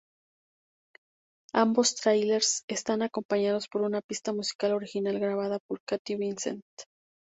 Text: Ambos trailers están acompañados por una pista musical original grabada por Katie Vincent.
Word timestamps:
Ambos 1.53 1.93
trailers 1.93 2.63
están 2.67 3.03
acompañados 3.03 3.67
por 3.67 3.83
una 3.83 4.01
pista 4.01 4.33
musical 4.33 4.73
original 4.73 5.19
grabada 5.19 5.59
por 5.67 5.79
Katie 5.87 6.17
Vincent. 6.17 6.63